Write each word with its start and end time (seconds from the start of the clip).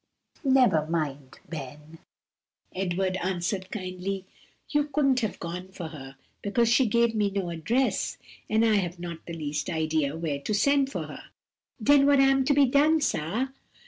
"Never 0.43 0.87
mind, 0.87 1.37
Ben," 1.47 1.99
Edward 2.73 3.17
answered 3.17 3.69
kindly, 3.69 4.25
"you 4.67 4.85
couldn't 4.85 5.19
have 5.19 5.37
gone 5.37 5.67
for 5.67 5.89
her, 5.89 6.15
because 6.41 6.69
she 6.69 6.87
gave 6.87 7.13
me 7.13 7.29
no 7.29 7.51
address, 7.51 8.17
and 8.49 8.65
I 8.65 8.77
have 8.77 8.97
not 8.97 9.23
the 9.27 9.33
least 9.37 9.69
idea 9.69 10.17
where 10.17 10.39
to 10.39 10.55
send 10.55 10.91
for 10.91 11.03
her." 11.05 11.25
"Den 11.83 12.07
what 12.07 12.19
am 12.19 12.43
to 12.45 12.53
be 12.55 12.65
done, 12.65 12.99
sah?" 12.99 13.49